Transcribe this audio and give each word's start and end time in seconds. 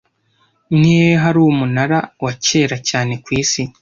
Nihehe 0.79 1.15
hari 1.23 1.39
umunara 1.41 1.99
wa 2.23 2.33
kera 2.45 2.77
cyane 2.89 3.13
ku 3.23 3.29
isi 3.41 3.61